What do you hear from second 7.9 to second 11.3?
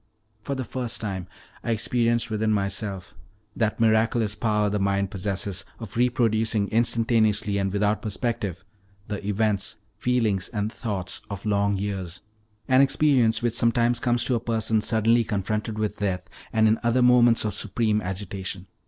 perspective, the events, feelings, and thoughts